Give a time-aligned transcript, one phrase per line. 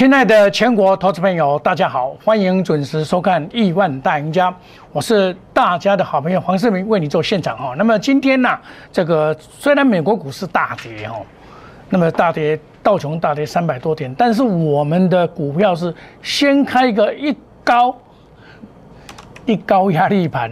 [0.00, 4.50] 亲爱的全国投资朋友，大家好，欢迎准时收看《亿万大赢家》，
[4.92, 7.74] 我是大家的好朋友黄世明，为你做现场哈。
[7.76, 8.58] 那么今天呢，
[8.90, 11.20] 这个虽然美国股市大跌哈，
[11.90, 17.94] 那么大跌道琼大跌三百多点，但是我们的股票是先开一个一高
[19.44, 20.50] 一高压力盘，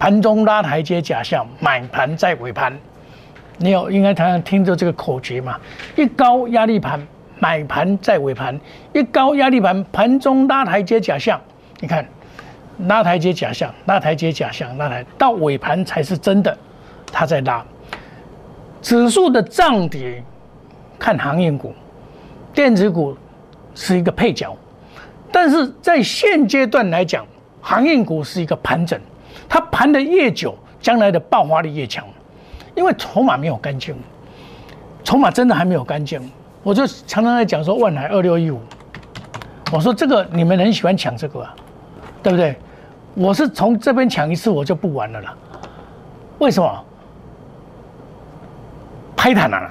[0.00, 2.76] 盘中拉台阶假象，买盘在尾盘。
[3.56, 5.60] 你有应该常常听着这个口诀嘛？
[5.94, 7.00] 一高压力盘。
[7.38, 8.58] 买盘在尾盘，
[8.92, 11.40] 一高压力盘，盘中拉台阶假象。
[11.80, 12.06] 你看，
[12.86, 16.56] 拉台阶假象，拉台阶假象，拉台到尾盘才是真的，
[17.12, 17.64] 它在拉。
[18.80, 20.22] 指数的涨跌
[20.98, 21.74] 看行业股，
[22.52, 23.16] 电子股
[23.74, 24.56] 是一个配角，
[25.32, 27.26] 但是在现阶段来讲，
[27.60, 29.00] 行业股是一个盘整，
[29.48, 32.04] 它盘的越久，将来的爆发力越强，
[32.74, 33.94] 因为筹码没有干净，
[35.02, 36.20] 筹码真的还没有干净。
[36.64, 38.58] 我就常常在讲说万海二六一五，
[39.70, 41.54] 我说这个你们很喜欢抢这个，啊，
[42.22, 42.56] 对不对？
[43.14, 45.36] 我是从这边抢一次我就不玩了啦。
[46.38, 46.84] 为什么？
[49.14, 49.70] 拍坦了，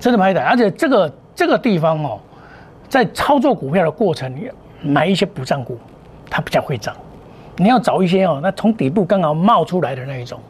[0.00, 2.18] 真的拍坦，而且这个这个地方哦，
[2.88, 4.32] 在操作股票的过程，
[4.82, 5.78] 买一些补涨股，
[6.28, 6.94] 它比较会涨。
[7.56, 10.40] 你要找一些哦，那从底部刚好冒出来的那一种，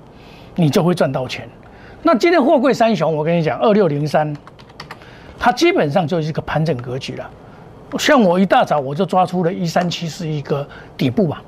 [0.55, 1.47] 你就会赚到钱。
[2.03, 4.35] 那今天货柜三雄，我跟你讲，二六零三。
[5.39, 7.31] 它基本上就是一个盘整格局了，
[7.99, 11.39] 像我一大早我就抓出了一三七是一个底部嘛，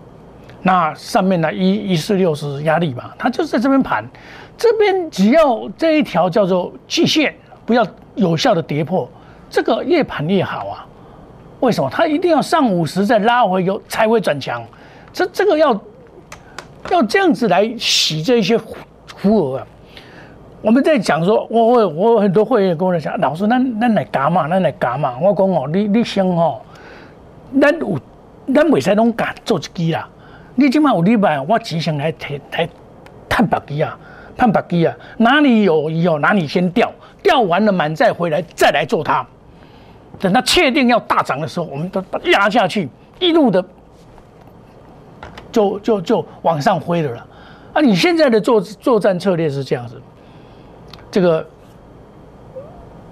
[0.62, 4.04] 那上面呢一一四六是压力嘛，它就是在这边盘，
[4.56, 7.34] 这边只要这一条叫做季线
[7.66, 9.10] 不要有效的跌破，
[9.50, 10.86] 这个越盘越好啊。
[11.60, 11.90] 为什么？
[11.90, 14.62] 它一定要上五十再拉回有才会转强，
[15.12, 15.78] 这这个要
[16.90, 18.56] 要这样子来洗这些
[19.16, 19.66] 浮额啊。
[20.62, 25.16] 我们在讲说，我我我很多会员跟我讲，老师，那那来加嘛，那来加嘛。
[25.20, 26.60] 我讲哦，你你先哦，
[27.60, 27.98] 咱有
[28.54, 30.06] 咱未使拢加做一支啦。
[30.56, 32.68] 你起码有礼拜，我只想来提来
[33.26, 33.98] 探白机啊，
[34.36, 39.26] 探白机啊，哪里有以后哪里先钓，钓完了满再回来再来做它。
[40.18, 42.86] 等它确定要大涨的时候，我们都压下去，
[43.18, 43.64] 一路的
[45.50, 47.26] 就就就往上飞了了。
[47.72, 49.98] 啊，你现在的作作战策略是这样子。
[51.10, 51.46] 这个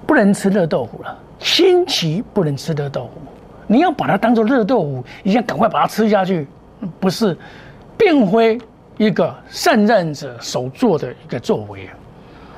[0.06, 3.20] 不能吃热豆腐了，新奇不能吃热豆腐，
[3.66, 6.46] 你要把它当做热豆腐，你想赶快把它吃下去，
[7.00, 7.36] 不是，
[7.96, 8.58] 并非
[8.96, 11.88] 一个胜任者所做的一个作为。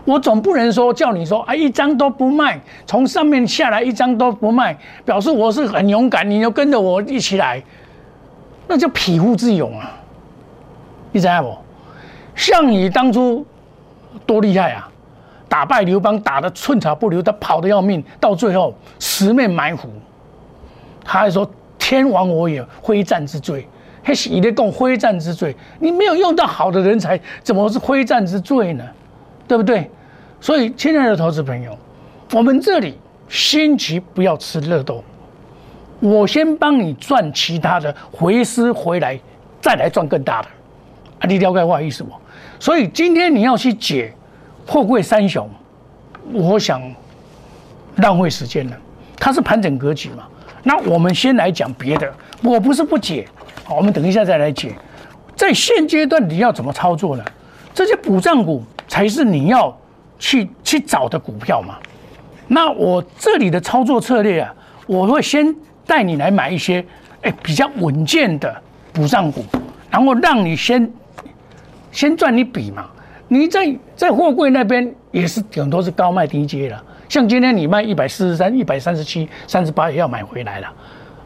[0.05, 7.63] 我总不能说叫你说啊，一张都不卖，从上面下来一张都不卖，表示我是很勇敢，你要跟着我一起来，
[8.67, 9.93] 那叫匹夫之勇啊！
[11.13, 11.57] 你知道不？
[12.35, 13.45] 项羽当初
[14.25, 14.90] 多厉害啊！
[15.51, 19.91] 打败刘邦，打得寸草不留，他跑得要命，到最后十面埋伏。
[21.05, 23.67] 他还说：“天亡我也，非战之罪。”
[24.01, 25.55] 还是你在讲非战之罪？
[25.81, 28.85] 你没有用到好的人才，怎么是非战之罪呢？
[29.49, 29.91] 对不对？
[30.41, 31.77] 所以，亲爱的投资朋友，
[32.33, 32.97] 我们这里
[33.29, 35.03] 先急不要吃热豆，
[35.99, 39.19] 我先帮你赚其他的，回师回来
[39.61, 40.49] 再来赚更大的。
[41.19, 42.13] 啊，你了解我意思不？
[42.61, 44.15] 所以今天你要去解。
[44.71, 45.51] 货柜三雄，
[46.33, 46.81] 我想
[47.97, 48.77] 浪费时间了。
[49.17, 50.29] 它是盘整格局嘛？
[50.63, 52.09] 那我们先来讲别的。
[52.41, 53.27] 我不是不解，
[53.69, 54.73] 我们等一下再来解。
[55.35, 57.25] 在现阶段你要怎么操作呢？
[57.75, 59.77] 这些补涨股才是你要
[60.21, 61.77] 去去找的股票嘛？
[62.47, 64.55] 那我这里的操作策略啊，
[64.87, 65.53] 我会先
[65.85, 66.85] 带你来买一些
[67.23, 69.45] 哎比较稳健的补涨股，
[69.91, 70.89] 然后让你先
[71.91, 72.89] 先赚一笔嘛。
[73.33, 80.67] 你在在货柜那边也是很多是高卖低接了，像今天你卖一百四十三、一百三十七、三十八也要买回来了，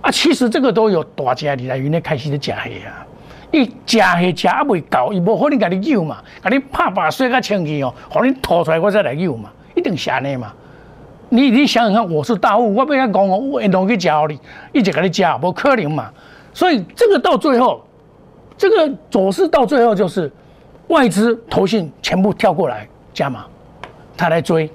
[0.02, 3.06] 啊，其实这个都有大家你来云内开始的假黑啊，
[3.50, 10.52] 一假黑假未够，伊无可能给你救嘛，给你拍把水个清气哦，给你吐出来我再来救嘛，一定是安尼嘛。
[11.30, 14.38] 你你想想看，我是大户，我不要讲哦，我弄去教你，
[14.72, 16.10] 一直给你教，不可能嘛。
[16.52, 17.82] 所以这个到最后，
[18.58, 20.30] 这个走势到最后就是。
[20.88, 23.46] 外资投信全部跳过来加码，
[24.16, 24.70] 他来追，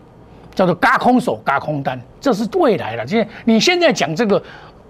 [0.56, 3.06] 叫做嘎空手嘎空单，这是未来了。
[3.06, 4.42] 现你现在讲这个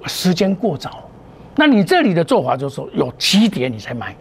[0.05, 1.03] 时间过早，
[1.55, 4.15] 那你这里的做法就是说有基点你才买，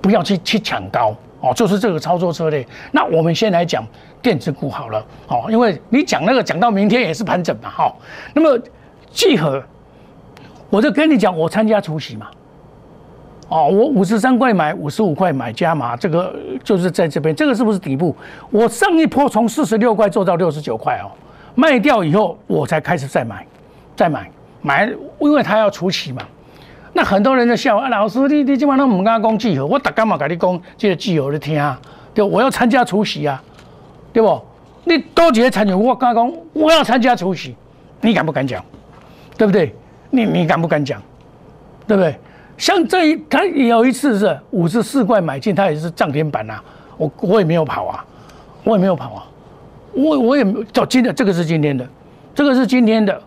[0.00, 2.66] 不要去去抢高哦，就是这个操作策略。
[2.92, 3.84] 那我们先来讲
[4.20, 7.94] 电子股好了哦，因为你讲那个讲到明天也是盘整嘛哈。
[8.34, 8.62] 那么
[9.10, 9.62] 聚合，
[10.68, 12.28] 我就跟你讲，我参加除夕嘛。
[13.48, 18.14] 哦，我五十三块买，五十五块买加码，这个就是在这边，这个是不是底部？
[18.50, 21.12] 我上一波从四十六块做到六十九块哦，
[21.54, 23.46] 卖掉以后我才开始再买，
[23.94, 24.30] 再买
[24.62, 26.22] 买，因为他要除息嘛。
[26.92, 31.78] 那很多人在笑啊，老师你你今晚都唔敢讲季合，我大干嘛跟你讲这个季合的听啊？
[32.14, 33.42] 对，我要参加除夕啊，
[34.12, 34.40] 对不？
[34.84, 37.56] 你多几个参与，我刚讲我要参加除夕，
[38.00, 38.64] 你敢不敢讲？
[39.36, 39.74] 对不对？
[40.10, 41.02] 你你敢不敢讲？
[41.86, 42.14] 对不对？
[42.56, 46.60] 像这一他有一次是五十四块买进，他也是涨停板呐，
[46.96, 48.04] 我我也没有跑啊，
[48.62, 49.26] 我也没有跑啊，
[49.92, 51.86] 我我也找今天这个是今天的，
[52.34, 53.20] 这个是今天的，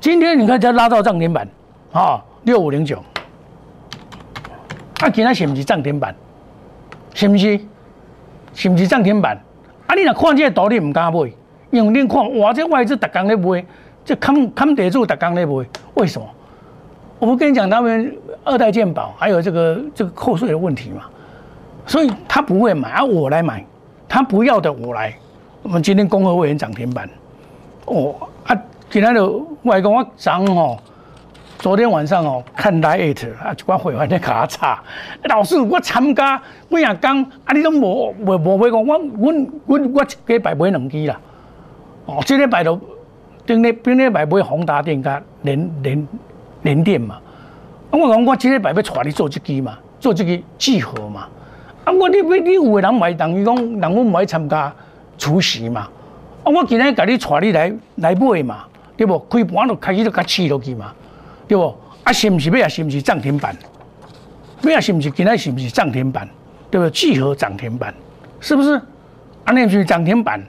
[0.00, 1.48] 今天你看才拉到涨停板
[1.92, 2.22] 啊。
[2.44, 3.02] 六五零九，
[5.00, 6.14] 啊，今仔是不是涨停板？
[7.14, 7.58] 是不是？
[8.52, 9.34] 是不是涨停板？
[9.86, 11.20] 啊，你若看这个道理唔敢买，
[11.70, 13.64] 因为你看哇，这外资逐工咧买，
[14.04, 16.28] 这看看地主逐工咧买，为什么？
[17.18, 18.14] 我不跟你讲他们
[18.44, 21.04] 二代健保还有这个这个扣税的问题嘛，
[21.86, 23.64] 所以他不会买，啊，我来买，
[24.08, 25.14] 他不要的我来。
[25.62, 27.08] 我们今天工和会员涨停板，
[27.86, 28.14] 哦，
[28.44, 28.54] 啊，
[28.90, 30.78] 今天就外公我涨哦。
[31.58, 34.82] 昨天晚上哦，看 l i t 啊，就把会员在卡查。
[35.22, 36.38] 老师，我参加
[36.68, 39.32] 我也讲，啊，你都无无无买讲，我我
[39.64, 41.18] 我我一礼拜买两支啦。
[42.04, 42.78] 哦，这礼拜都
[43.46, 46.08] 顶礼顶礼拜买宏达电加联联
[46.60, 47.18] 联电嘛。
[47.98, 51.28] 我讲我这礼拜要带你做这支嘛，做这个聚合嘛。
[51.84, 54.72] 啊，我你你有个人买，等于讲人我买参加
[55.18, 55.88] 厨师嘛。
[56.42, 58.64] 啊，我今天甲你带你来来买嘛，
[58.96, 59.18] 对不？
[59.18, 60.92] 开盘就开始就甲试落去嘛。
[61.46, 61.74] 对不？
[62.04, 62.68] 啊，是不是要啊？
[62.68, 63.54] 是不是涨停板？
[64.62, 64.80] 要啊？
[64.80, 66.28] 是不是今天是不是涨停板？
[66.70, 66.88] 对不？
[66.90, 67.94] 聚合涨停板，
[68.40, 68.74] 是不是？
[69.44, 70.42] 啊，那是涨停板，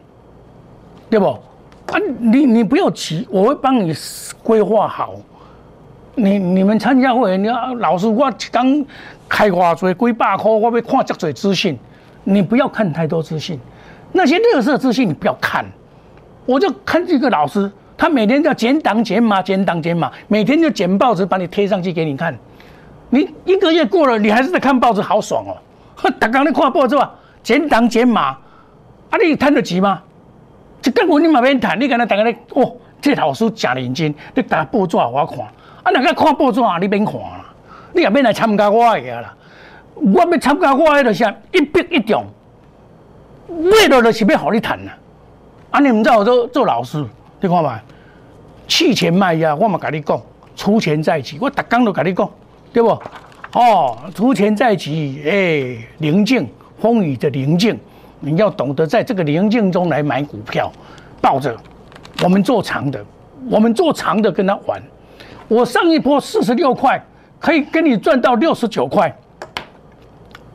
[1.09, 1.27] 对不？
[1.27, 3.93] 啊，你你不要急，我会帮你
[4.41, 5.15] 规划好。
[6.15, 8.85] 你你们参加会，你要老师，我刚
[9.27, 11.77] 开花做几百块，我要看这多资讯，
[12.23, 13.59] 你不要看太多资讯，
[14.11, 15.65] 那些热色资讯你不要看，
[16.45, 17.71] 我就看这个老师。
[17.97, 22.37] 他每天要减档减码，减档减码，每天就剪报纸把你贴上去给你看。
[23.09, 25.55] 你一个月过了，你还是在看报纸， 好爽哦！
[26.19, 28.37] 大刚你看报纸吧，减档减码，
[29.09, 30.01] 啊，你谈得急吗？
[30.81, 35.37] 这跟我你马边谈，你跟他大家咧，哦，这老师假认真，你打报纸我看，
[35.85, 37.45] 啊，那个看报纸啊，你免看啦，
[37.93, 39.31] 你也免来参加我个啦。
[39.93, 42.25] 我要参加我个就是一兵一将，
[43.47, 44.91] 为了就是要好你谈呐。
[45.69, 47.05] 啊，你唔知我做做老师。
[47.39, 47.79] 你看嘛，
[48.67, 50.19] 弃权卖压，我嘛跟你讲，
[50.55, 52.27] 出钱在即，我逐工都跟你讲，
[52.73, 52.89] 对不？
[53.53, 56.49] 哦，出钱在即，哎，宁静，
[56.79, 57.79] 风雨的宁静，
[58.19, 60.71] 你要懂得在这个宁静中来买股票，
[61.21, 61.55] 抱着，
[62.23, 63.05] 我们做长的，
[63.51, 64.81] 我们做长的跟他玩。
[65.47, 67.03] 我上一波四十六块，
[67.39, 69.15] 可以跟你赚到六十九块，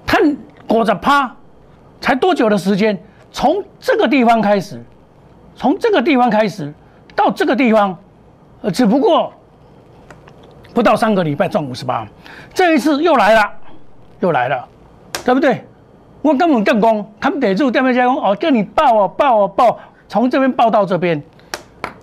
[0.06, 1.34] 看裹着趴，
[2.00, 3.00] 才多久的时间？
[3.32, 4.82] 从这个地方开始。
[5.56, 6.72] 从这个地方开始
[7.14, 7.94] 到这个地方，
[8.62, 9.30] 呃，只不过
[10.72, 12.08] 不到三个礼拜赚五十八，
[12.54, 13.52] 这一次又来了，
[14.20, 14.66] 又来了，
[15.22, 15.62] 对不对？
[16.22, 19.78] 我根本更攻，他们得住对面加工哦，叫你报哦，报哦，报，
[20.08, 21.22] 从这边报到这边，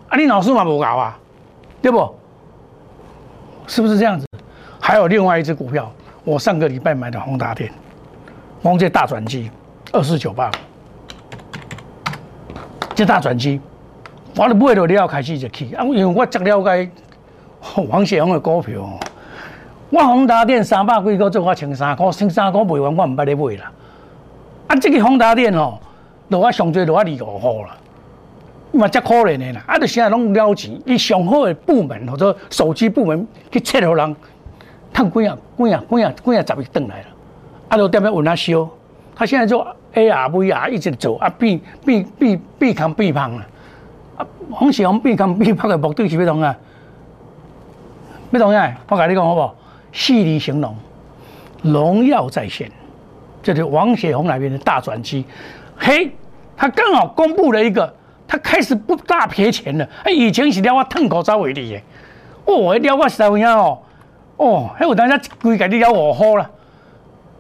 [0.08, 1.18] 啊，你老师嘛不搞啊，
[1.82, 2.16] 对不？
[3.68, 4.26] 是不是这样子？
[4.80, 5.92] 还有另外一只股票，
[6.24, 7.72] 我上个礼拜买的宏达电，
[8.64, 9.52] 光这大转机，
[9.92, 10.50] 二四九八。
[12.96, 13.62] 这大转机，
[14.36, 16.90] 我都买了了开始就去，啊，因为我只了解
[17.90, 18.82] 王雪红的股票，
[19.90, 23.72] 我宏达电三百几个做我千三股，千三股卖完我唔捌咧买啦。
[24.68, 25.78] 啊，这个宏达电哦，
[26.30, 27.78] 落啊上最落啊二五号啦，
[28.78, 29.64] 嘛真可怜的啦。
[29.68, 34.16] 啊，就现在拢了钱，伊上好的部门或者手机部门去切互人，
[34.94, 37.06] 赚几啊几啊几啊几啊十亿转来了，
[37.70, 38.70] 啊，就踮咧问他修，
[39.16, 39.68] 他现在做。
[39.94, 43.48] A R V R 一直做啊，变变变变康变胖啊！
[44.18, 46.56] 啊，红喜红变康变胖的目的是咩同啊？
[48.30, 48.78] 咩同啊？
[48.90, 49.56] 我跟你讲好不好？
[49.92, 50.76] 细腻形容，
[51.64, 52.70] 荣耀在线，
[53.42, 55.26] 这是王雪红那边的大转机。
[55.76, 56.12] 嘿，
[56.56, 57.92] 他刚好公布了一个，
[58.28, 59.88] 他开始不大赔钱了。
[60.04, 61.82] 哎，以前是了我吞口罩为例的，
[62.46, 63.80] 哦，了我三分呀哦，
[64.38, 66.50] 哦，还有大家规个你了五号了。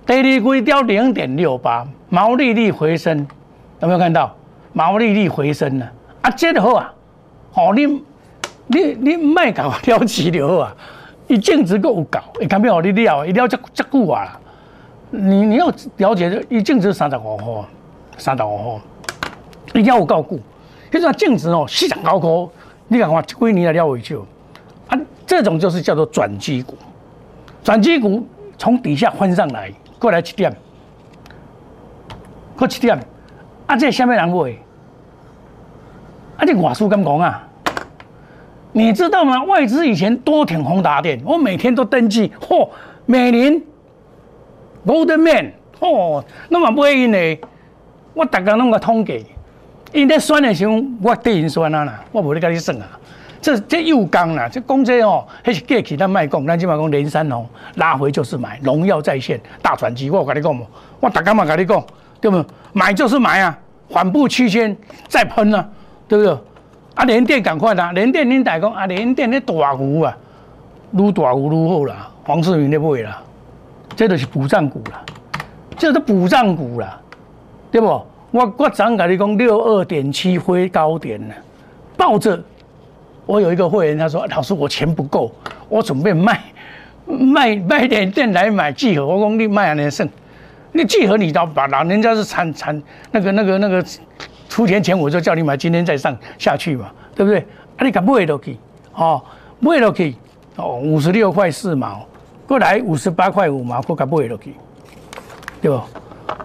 [0.05, 3.27] 第二季掉零点六八，毛利率回升，
[3.81, 4.33] 有没有看到？
[4.73, 5.91] 毛利率回升了
[6.21, 6.93] 啊，这就好啊！
[7.55, 7.85] 哦，你
[8.67, 10.75] 你你卖搞了起就好啊！
[11.25, 12.79] 伊净值够高，你看没有？
[12.79, 14.39] 你了，一定要这这久啊！
[15.09, 15.67] 你你要
[15.97, 17.65] 了解，伊净值三十五号，
[18.17, 18.81] 三十五号，
[19.73, 20.39] 一定要有够久。
[20.91, 22.49] 现在净值哦，市场高高，
[22.87, 24.25] 你看看几年来了维修
[24.87, 26.77] 啊，这种就是叫做转机股，
[27.63, 28.25] 转机股
[28.57, 29.71] 从底下翻上来。
[29.99, 30.55] 过来七点，
[32.55, 32.95] 过七点，
[33.65, 33.75] 啊！
[33.75, 34.51] 这下面人买？
[36.37, 36.45] 啊！
[36.45, 37.47] 这外资敢讲啊？
[38.73, 39.43] 你知道吗？
[39.45, 42.69] 外资以前多挺宏达电，我每天都登记，嚯，
[43.07, 43.65] 美林、
[44.85, 47.17] Goldman，嚯，那么不因呢？
[48.13, 49.25] 我大家弄个统计，
[49.93, 52.85] 因咧算的时候，我对因算啊啦，我无咧甲你算啊。
[53.39, 60.65] 这这又刚啦，这讲这哦，迄是过去咱卖讲，咱即马讲连山哦，拉回就是买，荣耀在线，大转机，我有跟你讲无？
[60.99, 61.81] 我大家嘛跟你讲，
[62.19, 62.43] 对不？
[62.73, 63.57] 买就是买啊，
[63.89, 64.75] 缓步区间
[65.07, 65.65] 再喷啊，
[66.07, 66.37] 对不对？
[66.95, 70.17] 啊，连电赶快啦，连电恁大讲啊，连电咧大牛啊，
[70.91, 73.21] 愈大牛愈好啦，黄世明咧买啦，
[73.95, 75.01] 这都是补涨股啦，
[75.77, 76.99] 这是补涨股啦。
[77.69, 78.01] 对不？
[78.37, 81.33] 我我早跟你讲六二点七灰高点呢，
[81.97, 82.39] 抱着。
[83.25, 85.31] 我有一个会员，他说：“老师，我钱不够，
[85.67, 86.39] 我准备卖
[87.07, 90.07] 卖卖点店来买聚合。”我讲你卖安尼剩，
[90.71, 92.79] 你聚合你到把老人家是产产
[93.11, 93.83] 那个那个那个
[94.47, 97.39] 出钱钱，我就叫你买，今天再上下去嘛，对不对？
[97.77, 98.55] 啊，你敢买落去？
[98.93, 99.19] 哦，
[99.59, 100.15] 买落去
[100.57, 102.05] 哦，五十六块四毛，
[102.47, 104.53] 过来五十八块五毛，我敢买落去，
[105.59, 105.81] 对不？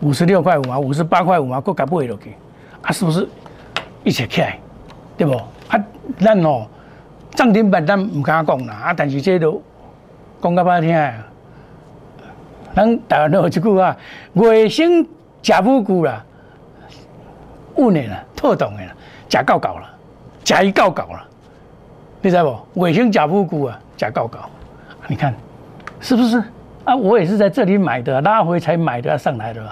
[0.00, 2.34] 五十六块五毛，五十八块五毛，够甲买落去，
[2.82, 3.28] 啊，是不是
[4.04, 4.58] 一起起来，
[5.16, 5.34] 对不？
[5.68, 5.84] 啊，
[6.18, 6.66] 咱哦，
[7.34, 9.62] 涨停板咱唔敢讲啦，啊，但是这都
[10.40, 11.12] 讲甲歹听。
[12.74, 13.96] 咱台湾有一句啊，
[14.32, 15.06] 卫星
[15.42, 16.24] 食不久啦，
[17.76, 18.92] 稳的啦，透动的啦，
[19.28, 19.94] 食够够啦，
[20.44, 21.24] 食一够够啦，
[22.22, 22.80] 你知不？
[22.80, 24.38] 卫星食不久啊，食够够，
[25.06, 25.34] 你看
[26.00, 26.42] 是不是？
[26.84, 29.62] 啊，我也是在这里买的，拉回才买的上来的。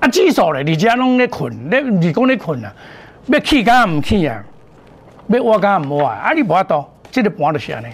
[0.00, 2.72] 啊，技术咧，你家拢咧困，你你讲咧困啊，
[3.26, 4.42] 要起敢唔起啊？
[5.28, 6.10] 要挖敢唔挖？
[6.10, 7.86] 啊，啊你无法度，这个盘就是安尼。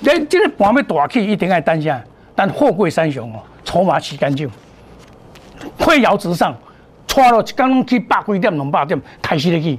[0.00, 2.02] 你这个盘要大起，一定要等下。
[2.34, 4.50] 但货柜三雄哦，筹码洗干净，
[5.78, 6.52] 飞摇直上，
[7.06, 9.78] 拖了一刚拢去百几点、两百点，开始咧去，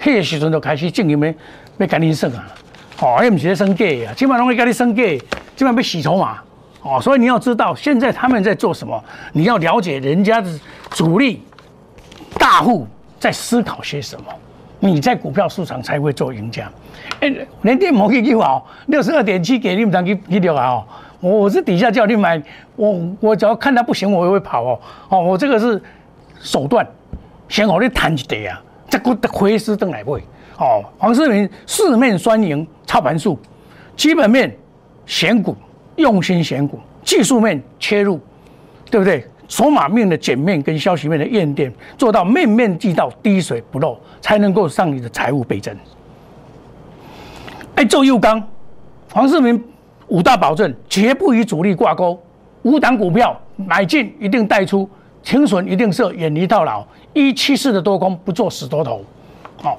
[0.00, 1.34] 迄个时阵就开始正要
[1.76, 2.46] 要赶紧算啊。
[3.00, 5.02] 哦，迄毋是咧算价啊，起码拢会甲你算价，
[5.56, 6.42] 起码要洗筹码。
[6.82, 10.50] 哦，所以你要知道现在他们在做什么，你要了解人家的
[10.90, 11.42] 主力
[12.38, 12.86] 大户
[13.18, 14.26] 在思考些什么，
[14.78, 16.70] 你在股票市场才会做赢家。
[17.20, 20.84] 哎，连电摩一句话哦，六十二点七给你们当去去掉啊哦，
[21.20, 22.42] 我我是底下叫你买，
[22.76, 24.80] 我我只要看它不行，我也会跑哦。
[25.10, 25.82] 哦，我这个是
[26.40, 26.86] 手段，
[27.46, 30.24] 先好你谈一点啊，这个的回师登来会
[30.56, 30.82] 哦。
[30.96, 33.38] 黄世明四面双赢，操盘术，
[33.96, 34.56] 基本面
[35.04, 35.54] 选股。
[35.96, 38.18] 用心选股，技术面切入，
[38.90, 39.24] 对不对？
[39.48, 45.76] 筹码面的减面跟消息面的验电，做到面面俱到，滴水不漏，才能够上你的财务倍增。
[47.74, 48.40] 哎，周佑刚、
[49.12, 49.60] 黄世明
[50.06, 52.16] 五大保证，绝不与主力挂钩，
[52.62, 54.88] 五档股票买进一定带出，
[55.24, 59.04] 停损一定设，远离套牢，一七四的多空不做死多头。
[59.60, 59.78] 好，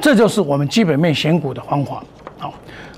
[0.00, 2.02] 这就是我们基本面选股的方法。
[2.38, 2.52] 好，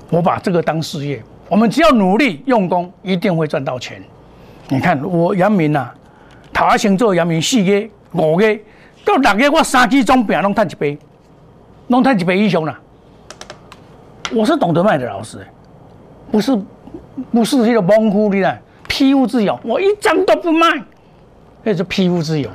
[0.09, 1.21] 我把这个当事业。
[1.51, 4.01] 我们只要努力用功，一定会赚到钱。
[4.69, 5.91] 你看我杨明呐，
[6.53, 8.57] 头下先做杨明四个、五个，
[9.03, 10.97] 到六个我三支总饼拢赚一杯，
[11.89, 12.79] 拢赚一杯以上啦。
[14.33, 15.45] 我是懂得卖的老师，
[16.31, 16.57] 不是
[17.33, 20.81] 不是那个蒙糊的啦，批物自由，我一张都不卖，
[21.63, 22.49] 那是批物自由。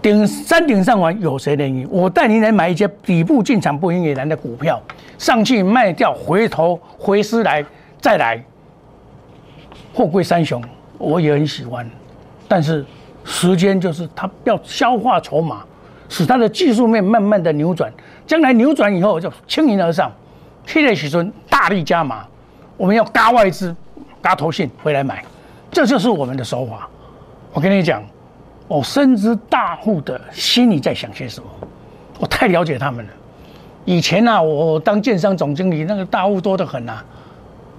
[0.00, 1.86] 顶山顶上完有谁能赢？
[1.90, 4.80] 我带您来买一些底部进场不赢也难的股票，
[5.18, 7.62] 上去卖掉，回头回师来。
[8.02, 8.44] 再来，
[9.94, 10.60] 货柜三雄
[10.98, 11.88] 我也很喜欢，
[12.48, 12.84] 但是
[13.24, 15.62] 时间就是它要消化筹码，
[16.08, 17.92] 使它的技术面慢慢的扭转，
[18.26, 20.10] 将来扭转以后就轻盈而上。
[20.66, 22.26] 现在许尊大力加码，
[22.76, 23.74] 我们要嘎外资、
[24.20, 25.24] 嘎投信回来买，
[25.70, 26.88] 这就是我们的手法。
[27.52, 28.02] 我跟你讲，
[28.66, 31.48] 我深知大户的心里在想些什么，
[32.18, 33.10] 我太了解他们了。
[33.84, 37.04] 以前呢，我当建商总经理，那个大户多得很啊。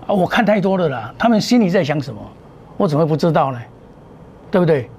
[0.07, 2.19] 啊，我看太多了啦，他们心里在想什么，
[2.77, 3.60] 我怎么会不知道呢？
[4.51, 4.89] 对不对？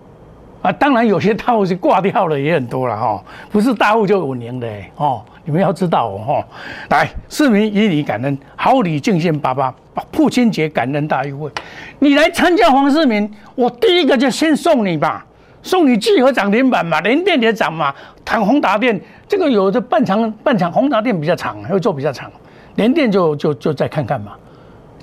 [0.62, 6.44] 啊，当然有些大户是挂掉了也很多了哈，不是大户就五年的哦，你们要知道哦哈。
[6.88, 9.74] 来，市民以礼感恩，好礼敬献爸爸，
[10.10, 11.50] 父亲节感恩大优惠，
[11.98, 15.26] 你来参加黄世明，我第一个就先送你吧，
[15.62, 17.94] 送你聚合涨停板嘛，连电也涨嘛，
[18.24, 22.32] 谈宏达电这个有的半场半场宏达电比较长，会做比较长，
[22.76, 24.32] 连电就就就再看看嘛。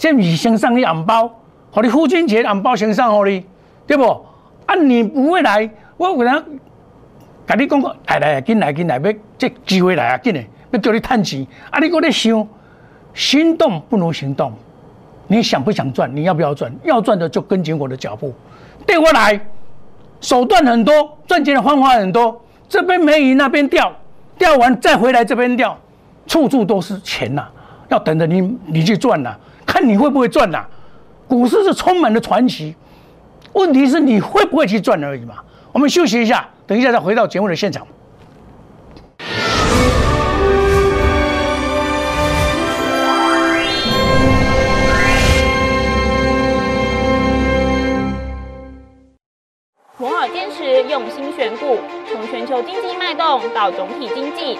[0.02, 1.32] 这不是先送你红包，
[1.70, 3.46] 和你父亲节红包先送给你，
[3.86, 4.04] 对不？
[4.66, 6.44] 啊，你不会来，我可能
[7.46, 11.46] 跟你讲过，来来，进来进来，要这机会来啊，进来，要叫你赚钱。
[11.70, 12.48] 啊，你搁在想，
[13.14, 14.52] 心动不如行动。
[15.28, 16.10] 你想不想赚？
[16.16, 16.74] 你要不要赚？
[16.84, 18.34] 要赚的就跟紧我的脚步，
[18.88, 19.40] 对我来，
[20.20, 22.42] 手段很多，赚钱的方法很多。
[22.68, 23.94] 这边没鱼，那边钓，
[24.36, 25.78] 钓完再回来这边钓。
[26.26, 27.48] 处处都是钱呐，
[27.90, 29.38] 要等着你你去赚呐，
[29.72, 30.66] 看你会不会赚呐。
[31.30, 32.76] 股市是充满了传奇，
[33.54, 35.36] 问题是你会不会去赚而已嘛。
[35.72, 37.88] 我们休息一下，等一下再回到节目的现场。
[49.98, 51.80] 摩尔坚持用心选股，
[52.12, 54.60] 从全球经济脉动到总体经济，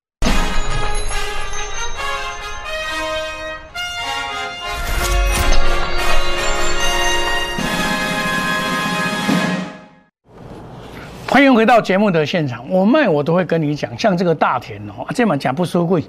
[11.31, 16.03] 欢迎回到节目的现场，我卖我都会跟你讲，像这个大田哦，这嘛讲不收贵，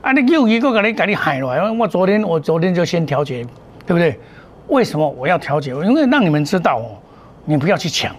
[0.00, 3.44] 啊，你又一个给你给你喊了，我昨天我昨天就先调节，
[3.84, 4.16] 对不对？
[4.68, 5.72] 为什么我要调节？
[5.72, 6.94] 因为让你们知道哦，
[7.44, 8.14] 你不要去抢，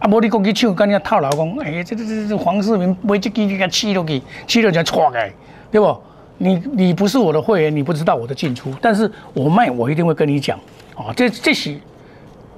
[0.00, 5.32] 啊，无你讲去抢，跟人家套牢讲，哎呀，这这这这黄世明买这机给气落去，气了就错开，
[5.70, 5.98] 对不？
[6.36, 10.58] 你你不是我的会员，你不知道我的进出，但是我卖我一定会跟你讲，
[10.94, 11.80] 哦，这这些，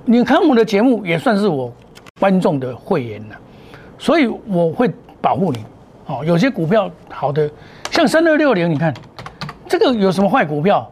[0.05, 1.73] 你看我的节目也算是我
[2.19, 3.37] 观众的会员了。
[3.99, 5.65] 所以我会保护你，
[6.07, 7.51] 哦，有些股票好的，
[7.91, 8.93] 像三二六零，你看
[9.69, 10.91] 这个有什么坏股票？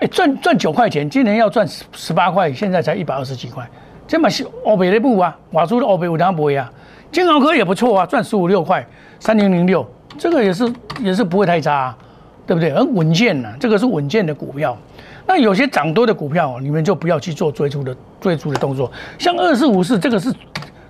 [0.00, 3.68] 哎，赚赚九块钱，今年要赚十十八块，现在才一百二十几块，
[4.06, 6.70] 这嘛是欧北的布啊，瓦珠的欧北有当不会啊，
[7.10, 8.86] 金豪科也不错啊，赚十五六块，
[9.18, 9.84] 三零零六，
[10.16, 11.98] 这个也是也是不会太差，啊
[12.46, 12.72] 对不对？
[12.72, 14.76] 很稳健呐，这个是稳健的股票。
[15.26, 20.32] 那有些涨多的股票，你们就不要去做追逐的追逐的动作，像二四五四这个是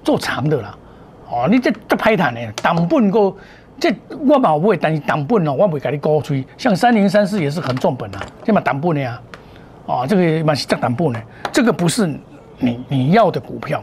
[0.05, 0.77] 做长的啦。
[1.31, 3.35] 哦，你这这歹谈的，档本个，
[3.79, 3.95] 这
[4.27, 6.45] 我嘛会，但是档本哦，我未甲你高吹。
[6.57, 9.21] 像三零三四也是很重本啊，这嘛档本的呀，
[9.87, 12.07] 哦，这个嘛是这档本的，这个不是
[12.59, 13.83] 你你要的股票，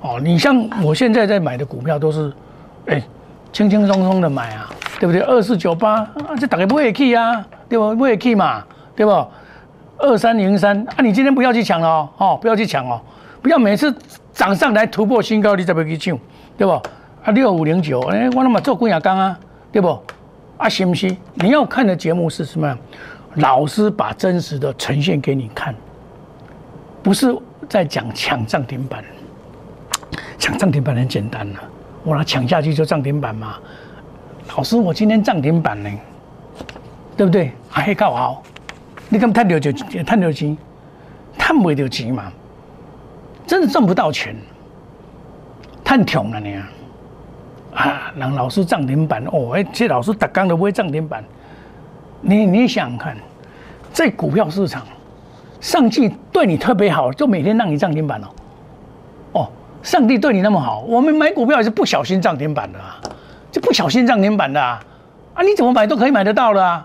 [0.00, 2.32] 哦，你像我现在在买的股票都是，
[2.86, 3.02] 哎，
[3.52, 4.70] 轻轻松松的买啊，
[5.00, 5.20] 对不对？
[5.22, 7.94] 二四九八啊，这大家不会去啊，对不？
[7.96, 9.26] 不会去嘛，对不？
[9.98, 13.00] 二三零三啊，你今天不要去抢了哦，哦，不要去抢哦，
[13.42, 13.92] 不要每次
[14.32, 16.16] 涨上来突破新高，你再不要去抢。
[16.56, 16.72] 对不？
[16.72, 19.38] 啊，六五零九，哎，我那么做公亚钢啊，
[19.72, 20.00] 对不？
[20.56, 21.16] 啊，行不行？
[21.34, 22.78] 你要看的节目是什么？
[23.34, 25.74] 老师把真实的呈现给你看，
[27.02, 27.36] 不是
[27.68, 29.04] 在讲抢涨停板。
[30.38, 31.58] 抢涨停板很简单呐，
[32.04, 33.56] 我拿抢下去就涨停板嘛。
[34.56, 35.90] 老师，我今天涨停板呢，
[37.16, 37.52] 对不对？
[37.68, 38.42] 还搞好，
[39.08, 39.72] 你敢探六就
[40.04, 40.56] 探六钱，
[41.36, 42.32] 探不到钱嘛？
[43.46, 44.34] 真的赚不到钱。
[45.86, 46.68] 太穷了你啊！
[47.76, 51.22] 啊，让老师涨停板哦，哎，这老师打刚都不会涨停板。
[52.20, 53.16] 你你想想看，
[53.92, 54.82] 在股票市场，
[55.60, 58.26] 上帝对你特别好，就每天让你涨停板哦。
[59.34, 59.48] 哦，
[59.80, 63.00] 上帝对你那么好，我们买股票也是不小心涨停板的啊，
[63.52, 64.82] 就不小心涨停板的啊。
[65.34, 66.84] 啊，你怎么买都可以买得到的啊，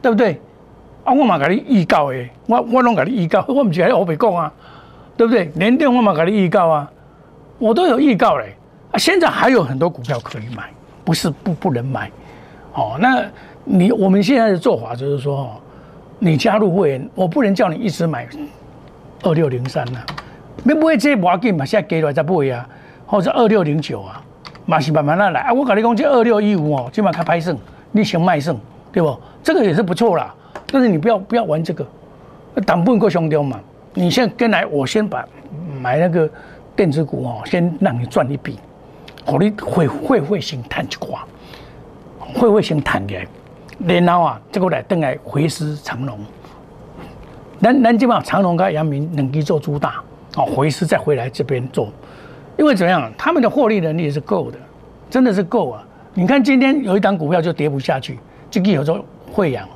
[0.00, 0.40] 对不对？
[1.04, 4.50] 啊，我嘛给你预告诶，我我拢给你预告，我唔是喺我北讲啊，
[5.14, 5.52] 对不对？
[5.56, 6.90] 连电我嘛给你预告啊。
[7.58, 8.56] 我都有预告嘞，
[8.90, 10.70] 啊，现在还有很多股票可以买，
[11.04, 12.10] 不是不不能买，
[12.74, 13.24] 哦，那
[13.64, 15.50] 你我们现在的做法就是说，
[16.18, 18.26] 你加入会员，我不能叫你一直买
[19.22, 20.00] 二六零三呐，
[20.64, 22.68] 你不会这要紧嘛，现在给来再买啊，
[23.06, 24.20] 或者二六零九啊，
[24.66, 27.56] 嘛是慢慢来来啊，我跟你讲这二六一五哦，今晚开拍胜，
[27.92, 28.58] 你先卖胜，
[28.92, 29.16] 对不？
[29.42, 30.34] 这个也是不错啦，
[30.72, 31.86] 但是你不要不要玩这个，
[32.66, 33.60] 挡不够兄弟嘛，
[33.94, 35.24] 你先跟来，我先把
[35.80, 36.28] 买那个。
[36.76, 38.58] 电子股哦，先让你赚一笔，
[39.24, 41.24] 好，你会会会先谈一挂，
[42.34, 43.14] 会会先谈的，
[44.00, 46.18] 然后啊，这个来等来回师长龙，
[47.60, 50.02] 咱咱基本上长龙跟阳明能够做主打，
[50.36, 51.88] 哦，回师再回来这边做，
[52.58, 54.58] 因为怎样，他们的获利能力是够的，
[55.08, 55.84] 真的是够啊！
[56.12, 58.18] 你看今天有一档股票就跌不下去，
[58.50, 59.68] 这个有做惠阳，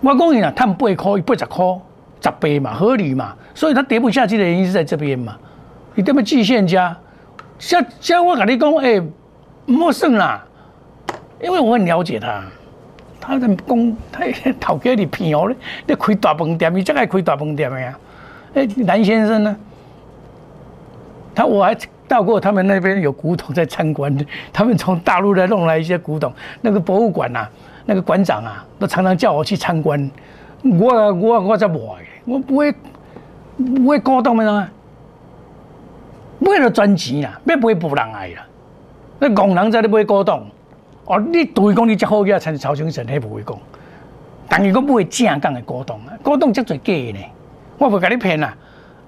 [0.00, 1.78] 我讲你啊，他们八块八十块
[2.22, 5.36] 十倍嘛，合理嘛，所以它跌不下去的原因是在这边嘛。
[5.94, 6.96] 你这么季线家，
[7.58, 9.00] 像像我跟你讲，哎，
[9.66, 10.44] 莫胜啦，
[11.42, 12.42] 因为我很了解他，
[13.20, 14.24] 他在讲，他
[14.60, 17.98] 头家你骗我咧，你开大饭店，你才爱开大饭店的呀？
[18.54, 19.56] 哎，蓝先生呢？
[21.34, 21.76] 他我还
[22.06, 24.16] 到过他们那边有古董在参观，
[24.52, 27.48] 他们从大陆来弄来一些古董，那个博物馆呐，
[27.86, 30.10] 那个馆长啊，都常常叫我去参观。
[30.62, 31.78] 我我我在买，
[32.24, 32.72] 我不会
[33.56, 34.70] 不会古董的啊，
[36.44, 38.46] 买了赚钱啦，要买不人爱啦。
[39.18, 40.46] 那工人在咧买古董，
[41.06, 43.56] 哦，你对讲你只好嘢，才是曹先生，迄不会讲。
[44.48, 47.24] 但是我买正港的古董啊，古董真侪假呢，
[47.78, 48.54] 我不甲你骗啦，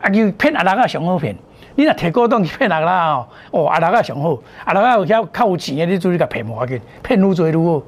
[0.00, 1.36] 啊，就骗阿人啊上好骗。
[1.74, 7.82] 你若摕古董去骗人啦哦，哦阿人啊上好，阿人啊有遐较有钱的，你注意甲骗无要紧，骗愈多愈好，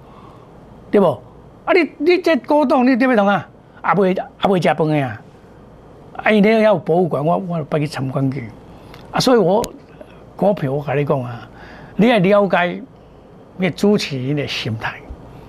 [0.90, 1.06] 对不？
[1.64, 3.48] 啊你你这古董你点要弄啊？
[3.84, 5.20] 也袂也袂食饭的啊！
[6.16, 8.44] 啊因遐有博物馆，我我不去参观去。
[9.18, 9.62] 所以我
[10.36, 11.48] 股票我甲你讲啊，
[11.96, 12.80] 你要了解
[13.56, 14.94] 你主持人的心态，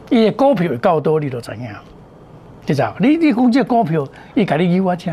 [0.10, 1.68] 伊的股票会够多，你就知影。
[2.66, 2.94] 知道？
[3.00, 5.12] 你你讲这股票，伊甲你诱我吃，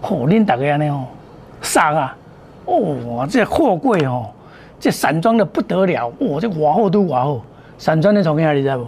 [0.00, 1.04] 吼，恁大家安尼哦。
[1.60, 2.16] 上啊！
[2.64, 4.30] 哦，这货柜哦，
[4.78, 7.42] 这散装的不得了哦，这瓦厚都瓦厚。
[7.78, 8.86] 散装的从哪里知不？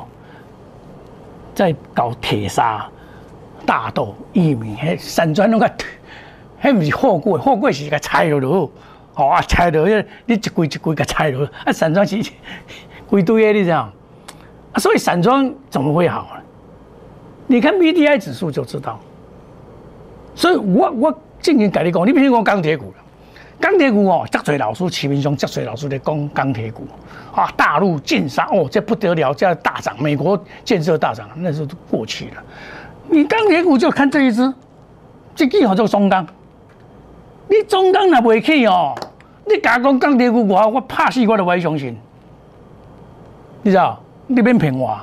[1.54, 2.88] 在搞铁砂、
[3.66, 5.72] 大豆、玉米，嘿，散装那个，
[6.62, 8.70] 迄不是货柜，货柜是个拆落落，
[9.14, 12.22] 哦啊，拆落去，你一柜一柜个拆落，啊，散装是
[13.08, 13.90] 归堆的，你知道？
[14.72, 16.42] 啊，所以散装怎么会好呢？
[17.46, 19.00] 你看 B D I 指数就知道。
[20.34, 21.18] 所以我我。
[21.42, 22.92] 正经甲你讲，你比如讲钢铁股
[23.58, 26.86] 钢铁股哦，真侪老师市面上真侪老师在讲钢铁股
[27.34, 32.32] 啊，大陆建商哦，这不得了，这大涨，美国建设大涨，那时候都过去了。
[33.08, 34.52] 你钢铁股就看这一支，
[35.34, 36.26] 这记好做中钢，
[37.50, 38.94] 你中钢若袂起哦，
[39.44, 41.98] 你假讲钢铁股我我怕死我都袂相信，
[43.62, 44.00] 你知道？
[44.28, 44.96] 你免骗我，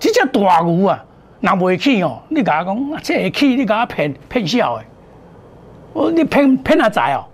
[0.00, 1.04] 这只大牛啊，
[1.40, 4.84] 若袂起哦，你假讲这会起，你甲骗骗笑的。
[5.92, 7.26] 我你骗骗阿仔哦，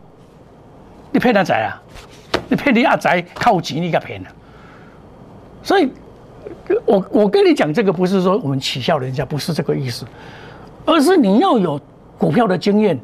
[1.12, 1.80] 你骗阿仔啊？
[2.48, 4.28] 你骗你阿仔靠钱，你甲骗了。
[5.62, 5.88] 所以，
[6.84, 10.04] 我我跟你讲这个不是说我们取笑人家，不是这个意思，
[10.84, 11.80] 而是你要有
[12.18, 12.98] 股票的经验，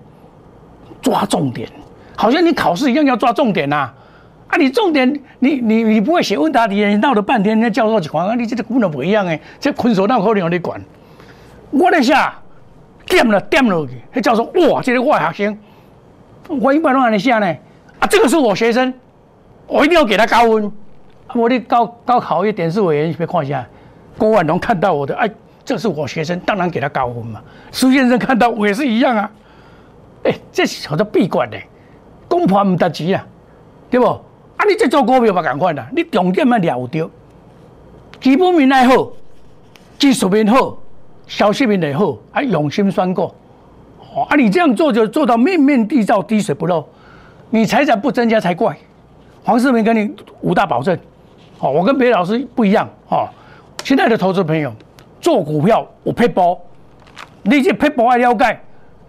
[1.00, 1.68] 抓重点，
[2.16, 3.90] 好像你考试一样要抓重点呐。
[4.48, 10.80] 啊，你重点你你你不会写问答题，你闹了半天，那教授就讲啊，你这个根本不一样诶，这困手脑壳里让你管，
[11.70, 12.34] 我在下。
[13.06, 15.58] 点了点了去，那教授哇，这个我学生，
[16.60, 17.46] 我一般都安尼写呢。
[17.98, 18.94] 啊，这个是我学生，
[19.66, 20.70] 我一定要给他高分。
[21.34, 23.66] 我的高高考一点数委员别看一下，
[24.16, 25.28] 郭万龙看到我的，哎，
[25.64, 27.40] 这是我学生，当然给他高分嘛。
[27.72, 29.28] 苏先生看到我也是一样啊。
[30.24, 31.56] 哎，这是叫做闭关的，
[32.28, 33.26] 公判唔得钱啊，
[33.90, 34.06] 对不？
[34.06, 37.10] 啊，你这做股票嘛，赶快啦，你重点要了着，
[38.20, 39.08] 基本面爱好，
[39.98, 40.76] 技术面好。
[41.26, 43.32] 消息面也好，啊，用心算过，
[44.16, 46.84] 哦，啊，你这样做就做到面面地照，滴水不漏，
[47.50, 48.76] 你财产不增加才怪。
[49.44, 50.98] 黄世明跟你五大保证，
[51.60, 53.28] 哦，我跟别的老师不一样，哦，
[53.84, 54.74] 现在的投资朋友
[55.20, 56.58] 做股票有配包，
[57.44, 58.60] 你这配包爱了解，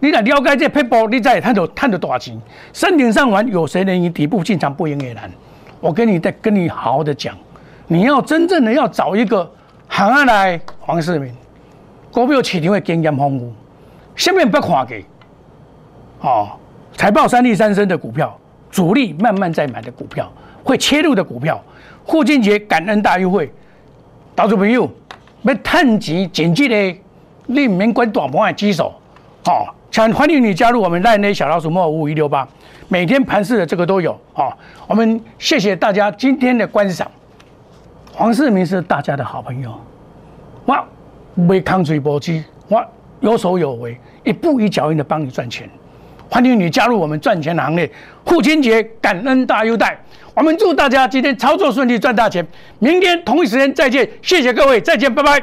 [0.02, 2.36] 你来了解这配包，你再探讨探到多少钱？
[2.72, 5.30] 山顶上玩，有谁能赢底部进场不赢也难。
[5.78, 7.38] 我跟你再跟你好好的讲，
[7.86, 9.48] 你要真正的要找一个
[9.86, 11.32] 行下来，黄世明。
[12.10, 13.52] 股票市场的经验丰富，
[14.16, 15.04] 下面不看给，
[16.20, 16.50] 哦，
[16.96, 18.36] 财报三利三升的股票，
[18.72, 20.28] 主力慢慢在买的股票，
[20.64, 21.62] 会切入的股票，
[22.04, 23.52] 父亲节感恩大优惠，
[24.34, 24.90] 投资朋友
[25.42, 27.00] 要趁钱紧急的，
[27.46, 28.92] 你唔免管大盘的指数，
[29.44, 32.48] 哦，想欢迎你加入我们赖内小老鼠莫五一六八，
[32.88, 34.50] 每天盘市的这个都有，哦，
[34.88, 37.08] 我们谢谢大家今天的观赏，
[38.10, 39.78] 黄世明是大家的好朋友，
[40.64, 40.84] 哇。
[41.48, 42.84] 为抗水搏击，我
[43.20, 45.66] 有手有为，一步一脚印的帮你赚钱。
[46.28, 47.90] 欢迎你加入我们赚钱的行列。
[48.26, 49.98] 父亲节感恩大优待，
[50.34, 52.46] 我们祝大家今天操作顺利，赚大钱。
[52.80, 55.42] 明天同一时间再见，谢谢各位，再见，拜拜。